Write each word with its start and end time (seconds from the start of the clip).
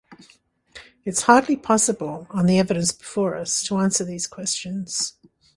It 1.05 1.11
is 1.11 1.21
hardly 1.21 1.55
possible, 1.55 2.25
on 2.31 2.47
the 2.47 2.57
evidence 2.57 2.91
before 2.91 3.35
us, 3.35 3.61
to 3.67 3.77
answer 3.77 4.03
these 4.03 4.25
questions. 4.25 5.13